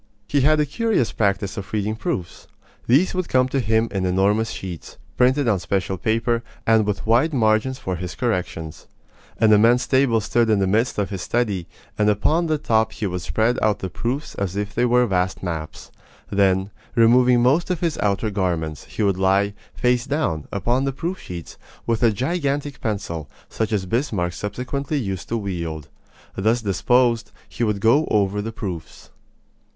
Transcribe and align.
He 0.27 0.41
had 0.41 0.59
a 0.59 0.65
curious 0.65 1.11
practise 1.11 1.57
of 1.57 1.71
reading 1.71 1.95
proofs. 1.95 2.47
These 2.87 3.13
would 3.13 3.29
come 3.29 3.47
to 3.49 3.59
him 3.59 3.87
in 3.91 4.03
enormous 4.07 4.49
sheets, 4.49 4.97
printed 5.15 5.47
on 5.47 5.59
special 5.59 5.95
paper, 5.99 6.41
and 6.65 6.87
with 6.87 7.05
wide 7.05 7.35
margins 7.35 7.77
for 7.77 7.95
his 7.97 8.15
corrections. 8.15 8.87
An 9.39 9.53
immense 9.53 9.85
table 9.85 10.19
stood 10.19 10.49
in 10.49 10.57
the 10.57 10.65
midst 10.65 10.97
of 10.97 11.11
his 11.11 11.21
study, 11.21 11.67
and 11.99 12.09
upon 12.09 12.47
the 12.47 12.57
top 12.57 12.93
he 12.93 13.05
would 13.05 13.21
spread 13.21 13.59
out 13.61 13.77
the 13.77 13.91
proofs 13.91 14.33
as 14.33 14.55
if 14.55 14.73
they 14.73 14.85
were 14.85 15.05
vast 15.05 15.43
maps. 15.43 15.91
Then, 16.31 16.71
removing 16.95 17.43
most 17.43 17.69
of 17.69 17.81
his 17.81 17.99
outer 17.99 18.31
garments, 18.31 18.85
he 18.85 19.03
would 19.03 19.19
lie, 19.19 19.53
face 19.75 20.07
down, 20.07 20.47
upon 20.51 20.85
the 20.85 20.93
proof 20.93 21.19
sheets, 21.19 21.59
with 21.85 22.01
a 22.01 22.09
gigantic 22.09 22.81
pencil, 22.81 23.29
such 23.49 23.71
as 23.71 23.85
Bismarck 23.85 24.33
subsequently 24.33 24.97
used 24.97 25.29
to 25.29 25.37
wield. 25.37 25.89
Thus 26.35 26.63
disposed, 26.63 27.31
he 27.47 27.63
would 27.63 27.79
go 27.79 28.07
over 28.09 28.41
the 28.41 28.51
proofs. 28.51 29.11